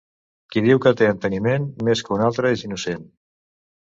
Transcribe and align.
Qui 0.53 0.63
diu 0.67 0.79
que 0.85 0.93
té 1.01 1.09
enteniment 1.09 1.67
més 1.89 2.03
que 2.07 2.13
un 2.19 2.25
altre, 2.31 2.55
és 2.59 2.65
innocent. 2.69 3.07